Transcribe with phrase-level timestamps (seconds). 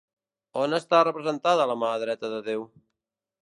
[0.61, 2.69] On està representada La mà dreta de Déu?